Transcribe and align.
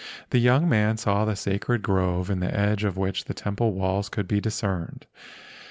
The 0.31 0.39
young 0.39 0.67
man 0.67 0.97
saw 0.97 1.25
the 1.25 1.35
sacred 1.35 1.83
grove 1.83 2.31
in 2.31 2.39
the 2.39 2.51
edge 2.51 2.83
of 2.83 2.97
which 2.97 3.25
the 3.25 3.35
temple 3.35 3.73
walls 3.73 4.09
could 4.09 4.27
be 4.27 4.41
discerned. 4.41 5.05